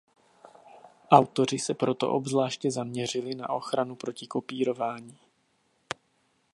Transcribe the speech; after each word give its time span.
Autoři 1.11 1.59
se 1.59 1.73
proto 1.73 2.11
obzvláště 2.11 2.71
zaměřili 2.71 3.35
na 3.35 3.49
ochranu 3.49 3.95
proti 3.95 4.27
kopírování. 4.27 5.17